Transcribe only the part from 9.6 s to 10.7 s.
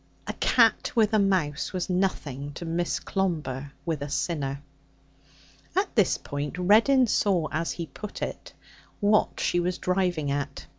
driving at.